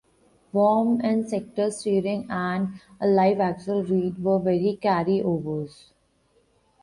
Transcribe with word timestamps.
Worm-and-sector 0.51 1.69
steering 1.69 2.25
and 2.27 2.81
a 2.99 3.05
live 3.05 3.39
axle 3.39 3.83
rear 3.83 4.05
end 4.05 4.23
were 4.25 4.75
carry 4.81 5.21
overs. 5.21 5.91